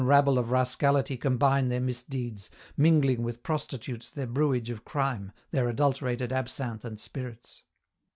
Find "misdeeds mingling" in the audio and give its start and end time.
1.79-3.21